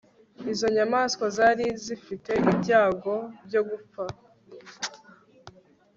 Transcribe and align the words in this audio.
Izo 0.51 0.67
nyamaswa 0.75 1.25
zari 1.37 1.67
zifite 1.85 2.31
ibyago 2.53 3.15
byo 3.47 3.61
gupfa 3.69 4.03